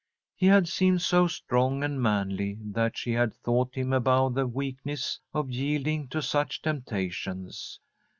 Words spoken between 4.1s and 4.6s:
the